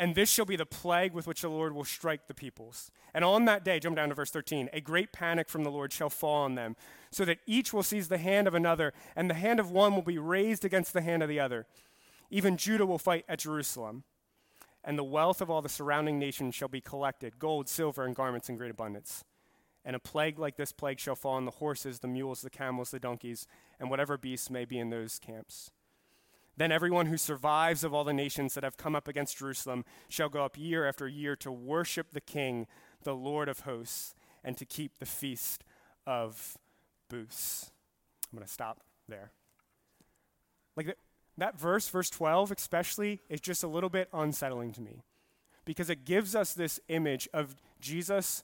[0.00, 2.90] And this shall be the plague with which the Lord will strike the peoples.
[3.14, 5.92] And on that day, jump down to verse 13, a great panic from the Lord
[5.92, 6.74] shall fall on them,
[7.12, 10.02] so that each will seize the hand of another, and the hand of one will
[10.02, 11.66] be raised against the hand of the other.
[12.32, 14.02] Even Judah will fight at Jerusalem,
[14.82, 18.48] and the wealth of all the surrounding nations shall be collected gold, silver, and garments
[18.48, 19.22] in great abundance.
[19.84, 22.90] And a plague like this plague shall fall on the horses, the mules, the camels,
[22.90, 23.46] the donkeys,
[23.78, 25.70] and whatever beasts may be in those camps.
[26.58, 30.28] Then everyone who survives of all the nations that have come up against Jerusalem shall
[30.28, 32.66] go up year after year to worship the King,
[33.04, 35.62] the Lord of hosts, and to keep the feast
[36.04, 36.58] of
[37.08, 37.70] booths.
[38.32, 39.30] I'm going to stop there.
[40.74, 40.98] Like
[41.36, 45.04] that verse, verse 12 especially, is just a little bit unsettling to me
[45.64, 48.42] because it gives us this image of Jesus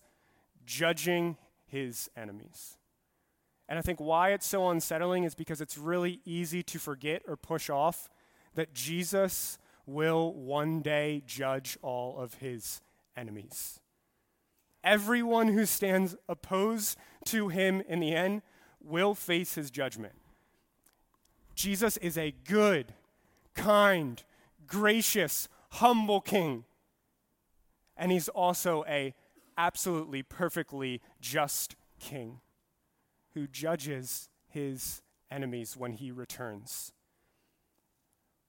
[0.65, 2.79] judging his enemies.
[3.69, 7.37] And I think why it's so unsettling is because it's really easy to forget or
[7.37, 8.11] push off
[8.55, 12.81] that Jesus will one day judge all of his
[13.17, 13.81] enemies.
[14.83, 18.43] Everyone who stands opposed to him in the end
[18.83, 20.15] will face his judgment.
[21.55, 22.93] Jesus is a good,
[23.55, 24.23] kind,
[24.67, 26.65] gracious, humble king.
[27.97, 29.15] And he's also a
[29.57, 32.41] absolutely perfectly just king
[33.35, 36.93] who judges his enemies when he returns.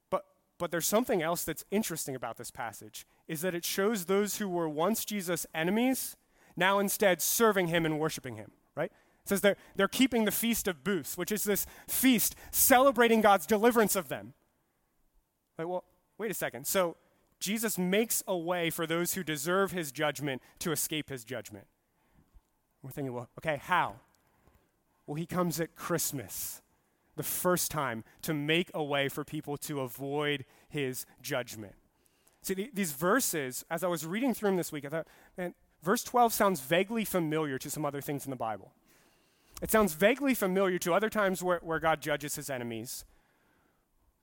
[0.10, 0.26] But,
[0.58, 4.48] but there's something else that's interesting about this passage is that it shows those who
[4.48, 6.16] were once Jesus' enemies
[6.56, 8.92] now instead serving him and worshiping him, right?
[9.24, 13.48] It says they're, they're keeping the Feast of Booths, which is this feast celebrating God's
[13.48, 14.34] deliverance of them.
[15.58, 15.84] Like, well,
[16.18, 16.68] wait a second.
[16.68, 16.96] So
[17.40, 21.66] Jesus makes a way for those who deserve his judgment to escape his judgment.
[22.84, 23.96] We're thinking, well, okay, how?
[25.08, 26.62] Well, he comes at Christmas,
[27.16, 31.76] the first time, to make a way for people to avoid his judgment.
[32.42, 36.04] See, these verses, as I was reading through them this week, I thought, man, verse
[36.04, 38.72] 12 sounds vaguely familiar to some other things in the Bible.
[39.62, 43.06] It sounds vaguely familiar to other times where, where God judges his enemies.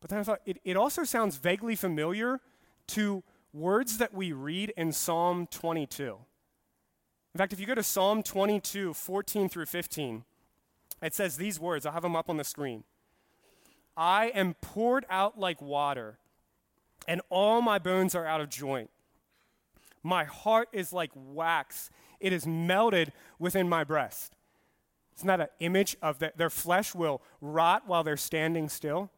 [0.00, 2.40] But then I thought it, it also sounds vaguely familiar
[2.88, 6.18] to words that we read in Psalm 22.
[7.34, 10.24] In fact, if you go to Psalm 22, 14 through 15,
[11.02, 12.84] it says these words, I'll have them up on the screen.
[13.96, 16.18] I am poured out like water,
[17.06, 18.90] and all my bones are out of joint.
[20.02, 24.34] My heart is like wax, it is melted within my breast.
[25.16, 26.38] Isn't that an image of that?
[26.38, 29.10] Their flesh will rot while they're standing still.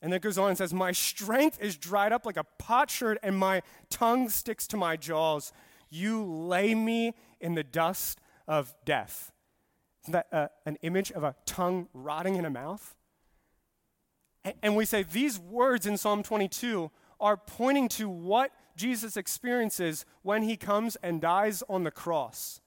[0.00, 3.18] And then it goes on and says, My strength is dried up like a potsherd,
[3.22, 5.52] and my tongue sticks to my jaws.
[5.90, 9.31] You lay me in the dust of death.
[10.04, 12.94] Isn't that uh, an image of a tongue rotting in a mouth?
[14.44, 20.04] And, and we say these words in Psalm 22 are pointing to what Jesus experiences
[20.22, 22.60] when he comes and dies on the cross.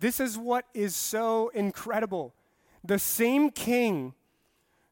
[0.00, 2.34] This is what is so incredible.
[2.84, 4.14] The same king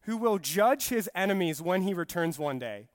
[0.03, 2.89] who will judge his enemies when he returns one day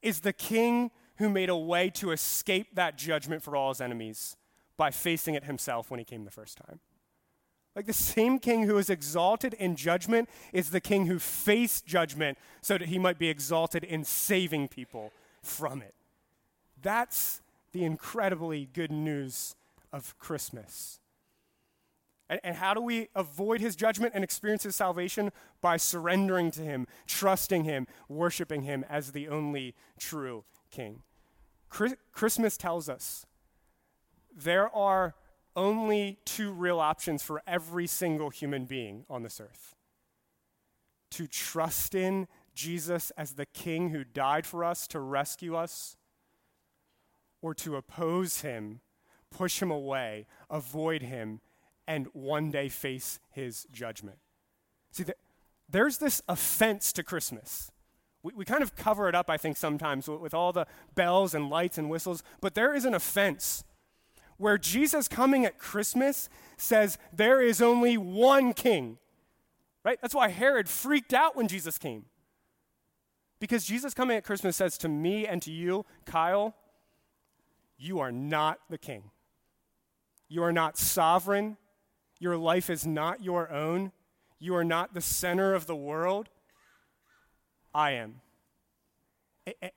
[0.00, 4.36] is the king who made a way to escape that judgment for all his enemies
[4.76, 6.80] by facing it himself when he came the first time.
[7.74, 12.36] Like the same king who is exalted in judgment is the king who faced judgment
[12.60, 15.94] so that he might be exalted in saving people from it.
[16.82, 17.40] That's
[17.72, 19.54] the incredibly good news
[19.92, 21.00] of Christmas.
[22.28, 25.32] And, and, how do we avoid his judgment and experience his salvation?
[25.60, 31.02] By surrendering to him, trusting him, worshiping him as the only true king.
[31.68, 33.26] Christmas tells us
[34.34, 35.14] there are
[35.54, 39.74] only two real options for every single human being on this earth
[41.12, 45.96] to trust in Jesus as the King who died for us to rescue us,
[47.42, 48.80] or to oppose him,
[49.30, 51.40] push him away, avoid him,
[51.86, 54.18] and one day face his judgment.
[54.92, 55.04] See,
[55.68, 57.70] there's this offense to Christmas.
[58.22, 61.34] We, we kind of cover it up, I think, sometimes with, with all the bells
[61.34, 63.64] and lights and whistles, but there is an offense
[64.42, 68.98] where Jesus coming at Christmas says there is only one king.
[69.84, 70.00] Right?
[70.02, 72.06] That's why Herod freaked out when Jesus came.
[73.38, 76.56] Because Jesus coming at Christmas says to me and to you, Kyle,
[77.78, 79.12] you are not the king.
[80.28, 81.56] You are not sovereign.
[82.18, 83.92] Your life is not your own.
[84.40, 86.30] You are not the center of the world.
[87.72, 88.22] I am.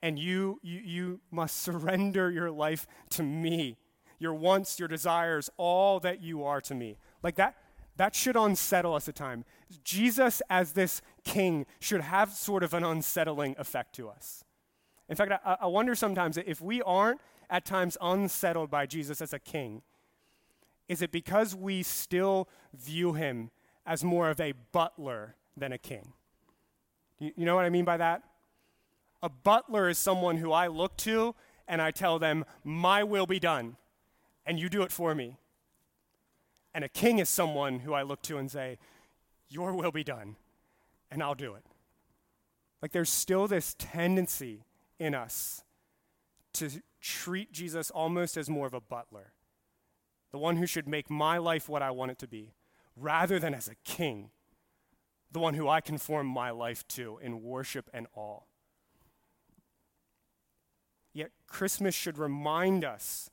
[0.02, 3.76] And you, you, you must surrender your life to me,
[4.18, 6.96] your wants, your desires, all that you are to me.
[7.22, 7.56] Like that,
[7.96, 9.44] that should unsettle us at times.
[9.84, 14.44] Jesus, as this king, should have sort of an unsettling effect to us.
[15.08, 19.32] In fact, I, I wonder sometimes if we aren't at times unsettled by Jesus as
[19.32, 19.82] a king,
[20.88, 23.50] is it because we still view him
[23.84, 26.12] as more of a butler than a king?
[27.18, 28.22] You, you know what I mean by that?
[29.22, 31.34] A butler is someone who I look to
[31.66, 33.76] and I tell them, My will be done,
[34.46, 35.36] and you do it for me.
[36.72, 38.78] And a king is someone who I look to and say,
[39.48, 40.36] Your will be done,
[41.10, 41.64] and I'll do it.
[42.80, 44.64] Like there's still this tendency
[44.98, 45.62] in us
[46.54, 49.32] to treat Jesus almost as more of a butler,
[50.32, 52.52] the one who should make my life what I want it to be,
[52.96, 54.30] rather than as a king,
[55.32, 58.40] the one who I conform my life to in worship and awe.
[61.12, 63.30] Yet Christmas should remind us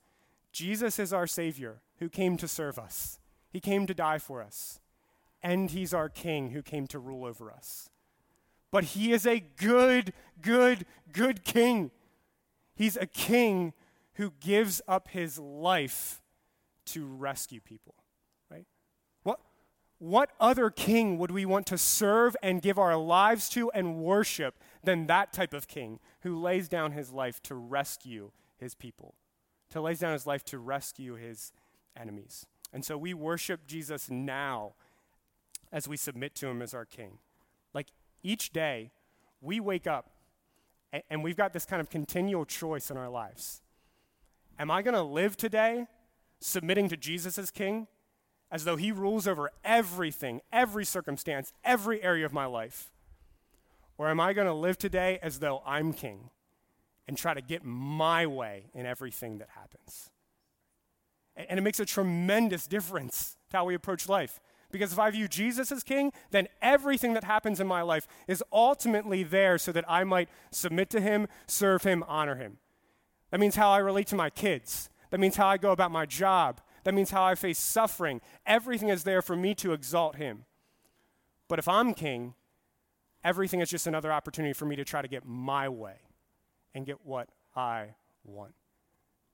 [0.53, 4.79] Jesus is our Savior who came to serve us, He came to die for us,
[5.41, 7.89] and He's our King who came to rule over us.
[8.71, 11.91] But He is a good, good, good King.
[12.75, 13.73] He's a King
[14.13, 16.21] who gives up His life
[16.85, 17.95] to rescue people.
[18.49, 18.65] Right?
[19.23, 19.39] What,
[19.99, 24.55] what other king would we want to serve and give our lives to and worship
[24.83, 29.15] than that type of king who lays down his life to rescue his people,
[29.73, 31.51] to lays down his life to rescue his
[31.99, 32.45] enemies.
[32.71, 34.73] And so we worship Jesus now
[35.71, 37.17] as we submit to him as our king.
[37.73, 37.87] Like
[38.21, 38.91] each day,
[39.41, 40.11] we wake up
[40.91, 43.61] and, and we've got this kind of continual choice in our lives.
[44.59, 45.87] Am I going to live today
[46.39, 47.87] submitting to Jesus as king,
[48.51, 52.91] as though he rules over everything, every circumstance, every area of my life?
[53.97, 56.29] Or am I going to live today as though I'm king
[57.07, 60.09] and try to get my way in everything that happens?
[61.35, 64.39] And it makes a tremendous difference to how we approach life.
[64.71, 68.43] Because if I view Jesus as king, then everything that happens in my life is
[68.51, 72.57] ultimately there so that I might submit to him, serve him, honor him.
[73.29, 74.89] That means how I relate to my kids.
[75.11, 76.59] That means how I go about my job.
[76.83, 78.19] That means how I face suffering.
[78.45, 80.45] Everything is there for me to exalt him.
[81.47, 82.33] But if I'm king,
[83.23, 85.97] everything is just another opportunity for me to try to get my way
[86.73, 88.53] and get what I want.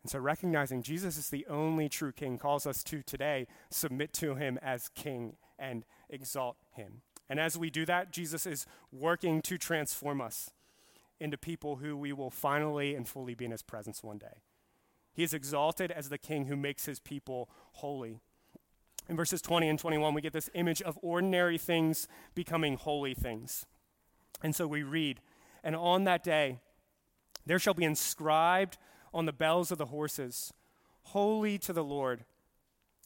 [0.04, 4.36] And so recognizing Jesus is the only true king calls us to today submit to
[4.36, 7.02] him as king and exalt him.
[7.30, 10.52] And as we do that, Jesus is working to transform us
[11.20, 14.42] into people who we will finally and fully be in his presence one day.
[15.14, 18.22] He is exalted as the king who makes his people holy.
[19.10, 23.66] In verses 20 and 21, we get this image of ordinary things becoming holy things.
[24.42, 25.20] And so we read,
[25.64, 26.60] And on that day,
[27.46, 28.78] there shall be inscribed
[29.14, 30.54] on the bells of the horses,
[31.04, 32.26] Holy to the Lord.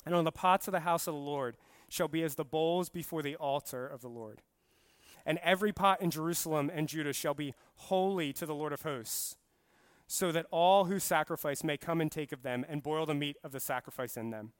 [0.05, 1.55] And on the pots of the house of the Lord
[1.87, 4.41] shall be as the bowls before the altar of the Lord.
[5.25, 9.37] And every pot in Jerusalem and Judah shall be holy to the Lord of hosts,
[10.07, 13.37] so that all who sacrifice may come and take of them and boil the meat
[13.43, 14.51] of the sacrifice in them.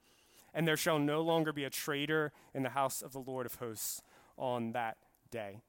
[0.54, 3.56] And there shall no longer be a traitor in the house of the Lord of
[3.56, 4.00] hosts
[4.38, 4.96] on that
[5.30, 5.60] day.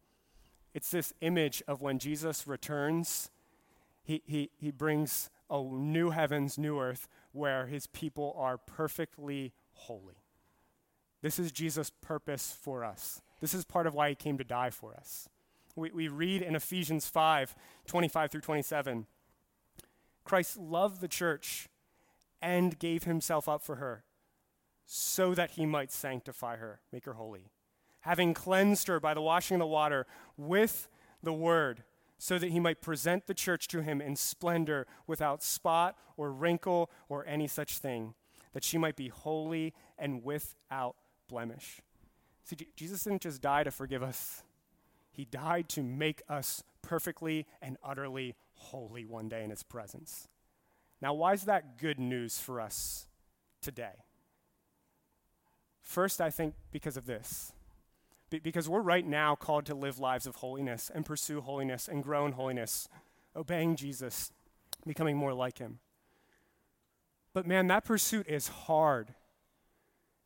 [0.73, 3.31] It's this image of when Jesus returns,
[4.05, 10.23] he, he, he brings a new heavens, new earth, where his people are perfectly holy.
[11.21, 13.21] This is Jesus' purpose for us.
[13.41, 15.27] This is part of why he came to die for us.
[15.75, 19.07] We, we read in Ephesians 5 25 through 27
[20.23, 21.67] Christ loved the church
[22.41, 24.05] and gave himself up for her
[24.85, 27.51] so that he might sanctify her, make her holy
[28.05, 30.05] having cleansed her by the washing of the water
[30.37, 30.87] with
[31.23, 31.83] the word,
[32.17, 36.89] so that he might present the church to him in splendor, without spot or wrinkle
[37.10, 38.13] or any such thing,
[38.54, 40.96] that she might be holy and without
[41.27, 41.81] blemish.
[42.44, 44.44] See, Jesus didn't just die to forgive us,
[45.12, 50.27] he died to make us perfectly and utterly holy one day in his presence.
[51.02, 53.08] Now, why is that good news for us
[53.62, 54.04] today?
[55.81, 57.54] First, I think because of this
[58.30, 62.26] because we're right now called to live lives of holiness and pursue holiness and grow
[62.26, 62.88] in holiness,
[63.36, 64.32] obeying Jesus,
[64.86, 65.80] becoming more like him.
[67.34, 69.13] But man, that pursuit is hard.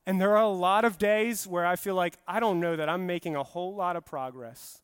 [0.05, 2.89] And there are a lot of days where I feel like I don't know that
[2.89, 4.81] I'm making a whole lot of progress.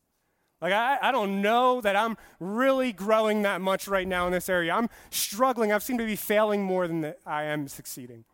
[0.60, 4.48] Like, I, I don't know that I'm really growing that much right now in this
[4.48, 4.74] area.
[4.74, 5.72] I'm struggling.
[5.72, 8.24] I seem to be failing more than I am succeeding.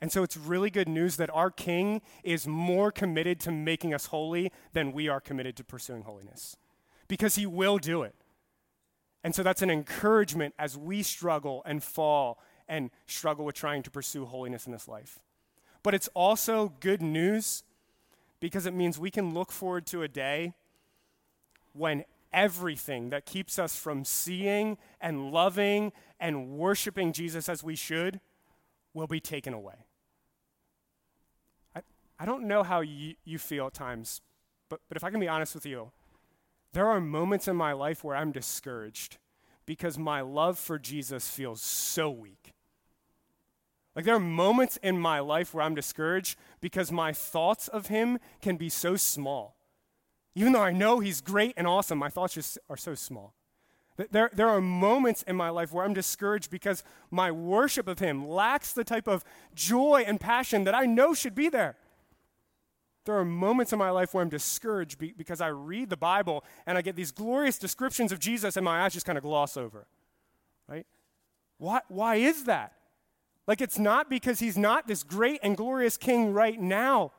[0.00, 4.06] And so it's really good news that our King is more committed to making us
[4.06, 6.56] holy than we are committed to pursuing holiness
[7.08, 8.14] because he will do it.
[9.24, 12.38] And so that's an encouragement as we struggle and fall
[12.68, 15.20] and struggle with trying to pursue holiness in this life.
[15.82, 17.64] But it's also good news
[18.40, 20.52] because it means we can look forward to a day
[21.72, 28.20] when everything that keeps us from seeing and loving and worshiping Jesus as we should
[28.94, 29.85] will be taken away.
[32.18, 34.20] I, don't know how you, you feel at times,
[34.68, 35.92] but, but if I can be honest with you,
[36.72, 39.18] there are moments in my life where I'm discouraged
[39.64, 42.52] because my love for Jesus feels so weak.
[43.94, 48.18] Like there are moments in my life where I'm discouraged because my thoughts of him
[48.42, 49.56] can be so small.
[50.34, 53.32] Even though I know he's great and awesome, my thoughts just are so small.
[54.10, 58.28] There, there are moments in my life where I'm discouraged because my worship of him
[58.28, 61.76] lacks the type of joy and passion that I know should be there.
[63.06, 66.76] There are moments in my life where I'm discouraged because I read the Bible and
[66.76, 69.86] I get these glorious descriptions of Jesus and my eyes just kind of gloss over.
[70.68, 70.86] Right?
[71.58, 72.72] Why, why is that?
[73.46, 77.12] Like, it's not because he's not this great and glorious king right now.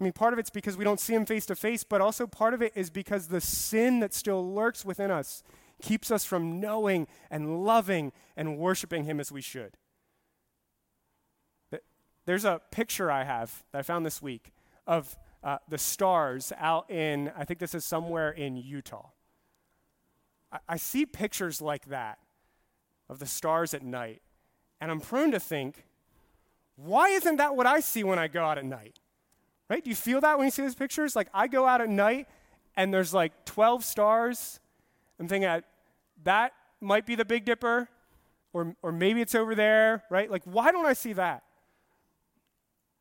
[0.00, 2.26] I mean, part of it's because we don't see him face to face, but also
[2.26, 5.42] part of it is because the sin that still lurks within us
[5.80, 9.76] keeps us from knowing and loving and worshiping him as we should.
[12.28, 14.52] There's a picture I have that I found this week
[14.86, 19.06] of uh, the stars out in, I think this is somewhere in Utah.
[20.52, 22.18] I, I see pictures like that
[23.08, 24.20] of the stars at night.
[24.78, 25.86] And I'm prone to think,
[26.76, 28.98] why isn't that what I see when I go out at night?
[29.70, 29.82] Right?
[29.82, 31.16] Do you feel that when you see those pictures?
[31.16, 32.28] Like I go out at night
[32.76, 34.60] and there's like 12 stars.
[35.18, 35.62] I'm thinking
[36.24, 36.52] that
[36.82, 37.88] might be the Big Dipper,
[38.52, 40.30] or, or maybe it's over there, right?
[40.30, 41.44] Like, why don't I see that?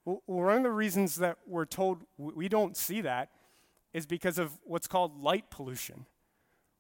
[0.08, 3.30] Well, one of the reasons that we're told we don't see that
[3.94, 6.06] is because of what's called light pollution,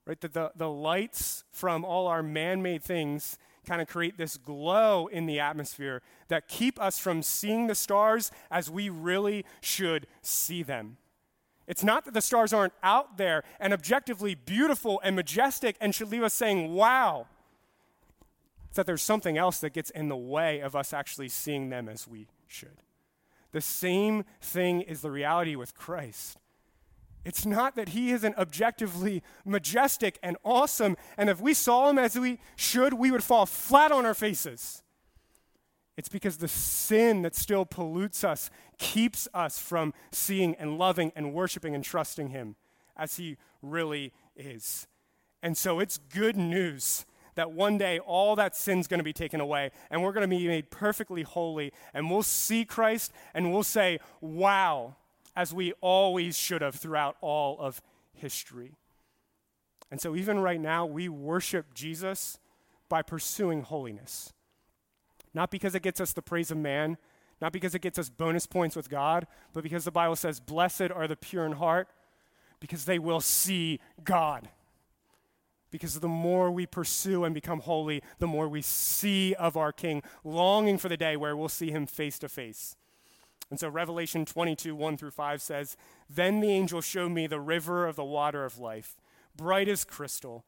[0.06, 0.20] right?
[0.22, 5.08] That the, the lights from all our man made things kind of create this glow
[5.08, 10.64] in the atmosphere that keep us from seeing the stars as we really should see
[10.64, 10.96] them.
[11.68, 16.12] It's not that the stars aren't out there and objectively beautiful and majestic and should
[16.14, 17.28] leave us saying, wow.
[18.68, 21.90] It's that there's something else that gets in the way of us actually seeing them
[21.90, 22.87] as we should.
[23.52, 26.38] The same thing is the reality with Christ.
[27.26, 32.18] It's not that he isn't objectively majestic and awesome, and if we saw him as
[32.18, 34.82] we should, we would fall flat on our faces.
[35.98, 41.34] It's because the sin that still pollutes us keeps us from seeing and loving and
[41.34, 42.56] worshiping and trusting him
[42.96, 44.88] as he really is.
[45.42, 47.06] And so it's good news
[47.38, 50.38] that one day all that sin's going to be taken away and we're going to
[50.38, 54.96] be made perfectly holy and we'll see Christ and we'll say, wow,
[55.36, 57.82] as we always should have throughout all of
[58.14, 58.74] history.
[59.90, 62.40] And so, even right now, we worship Jesus
[62.90, 64.34] by pursuing holiness.
[65.34, 66.98] Not because it gets us the praise of man,
[67.40, 70.92] not because it gets us bonus points with God, but because the Bible says, Blessed
[70.94, 71.88] are the pure in heart,
[72.60, 74.50] because they will see God.
[75.78, 80.02] Because the more we pursue and become holy, the more we see of our King,
[80.24, 82.76] longing for the day where we'll see him face to face.
[83.52, 85.78] And so Revelation 22, 1 through 5 says,
[86.10, 88.98] Then the angel showed me the river of the water of life,
[89.36, 90.46] bright as crystal,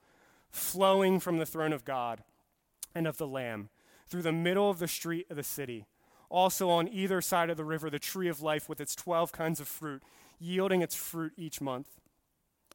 [0.49, 2.23] flowing from the throne of God
[2.95, 3.69] and of the Lamb,
[4.07, 5.85] through the middle of the street of the city.
[6.27, 9.59] Also on either side of the river, the tree of life with its 12 kinds
[9.59, 10.01] of fruit,
[10.39, 11.98] yielding its fruit each month.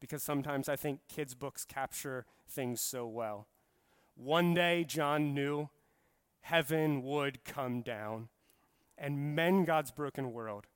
[0.00, 3.46] because sometimes I think kids' books capture things so well.
[4.14, 5.68] One day, John knew
[6.40, 8.28] heaven would come down
[8.96, 10.66] and mend God's broken world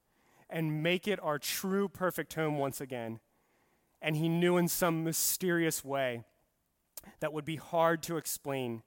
[0.48, 3.20] and make it our true perfect home once again.
[4.02, 6.24] And he knew in some mysterious way
[7.20, 8.82] that would be hard to explain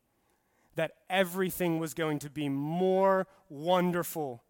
[0.75, 4.43] that everything was going to be more wonderful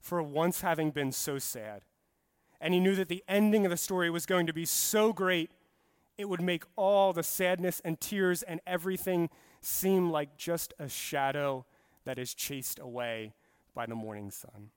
[0.00, 1.82] for once having been so sad.
[2.60, 5.50] And he knew that the ending of the story was going to be so great
[6.20, 9.30] it would make all the sadness and tears and everything
[9.62, 11.64] seem like just a shadow
[12.04, 13.32] that is chased away
[13.74, 14.70] by the morning sun.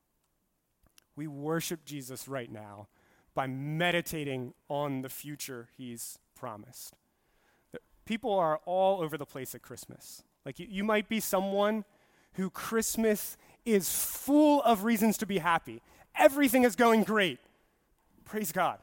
[1.16, 2.88] We worship Jesus right now
[3.34, 6.94] by meditating on the future he's promised.
[8.06, 10.22] People are all over the place at Christmas.
[10.46, 11.84] Like you, you might be someone
[12.34, 15.80] who Christmas is full of reasons to be happy.
[16.16, 17.38] Everything is going great.
[18.24, 18.78] Praise God.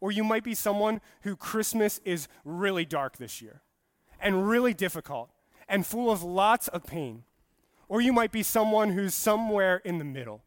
[0.00, 3.62] Or you might be someone who Christmas is really dark this year
[4.20, 5.30] and really difficult
[5.68, 7.24] and full of lots of pain.
[7.88, 10.42] Or you might be someone who's somewhere in the middle.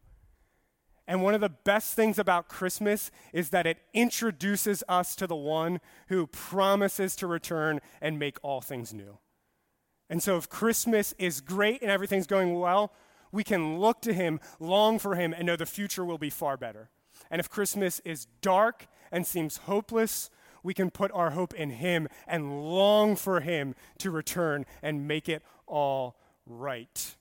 [1.06, 5.34] And one of the best things about Christmas is that it introduces us to the
[5.34, 9.18] one who promises to return and make all things new.
[10.10, 12.92] And so, if Christmas is great and everything's going well,
[13.32, 16.56] we can look to him, long for him, and know the future will be far
[16.56, 16.90] better.
[17.30, 20.30] And if Christmas is dark and seems hopeless,
[20.62, 25.28] we can put our hope in him and long for him to return and make
[25.28, 26.16] it all
[26.46, 27.16] right.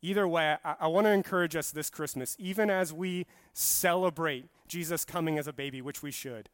[0.00, 5.04] Either way, I, I want to encourage us this Christmas, even as we celebrate Jesus
[5.04, 6.48] coming as a baby, which we should,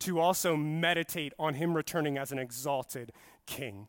[0.00, 3.12] to also meditate on him returning as an exalted
[3.46, 3.88] king,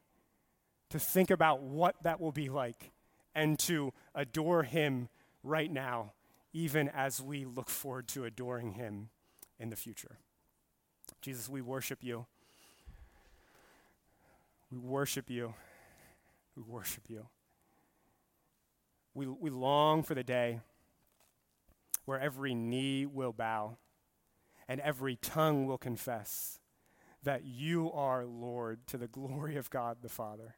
[0.89, 2.91] to think about what that will be like
[3.35, 5.09] and to adore Him
[5.43, 6.13] right now,
[6.53, 9.09] even as we look forward to adoring Him
[9.59, 10.19] in the future.
[11.21, 12.25] Jesus, we worship you.
[14.71, 15.53] We worship you.
[16.55, 17.27] We worship you.
[19.15, 20.61] We, we long for the day
[22.05, 23.77] where every knee will bow
[24.67, 26.59] and every tongue will confess
[27.23, 30.55] that you are Lord to the glory of God the Father.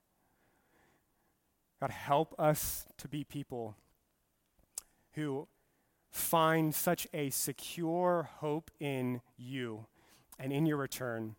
[1.80, 3.76] God, help us to be people
[5.14, 5.48] who
[6.16, 9.86] find such a secure hope in you
[10.40, 11.36] and in your return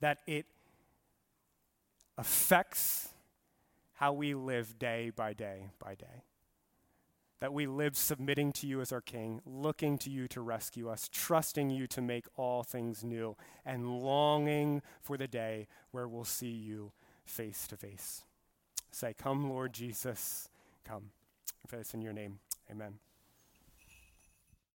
[0.00, 0.46] that it
[2.18, 3.08] affects
[3.94, 6.24] how we live day by day by day.
[7.40, 11.08] That we live submitting to you as our King, looking to you to rescue us,
[11.12, 16.48] trusting you to make all things new, and longing for the day where we'll see
[16.48, 16.92] you
[17.26, 18.22] face to face
[18.96, 20.48] say, Come, Lord Jesus,
[20.84, 21.10] come.
[21.64, 22.38] If it's in your name,
[22.70, 22.98] amen.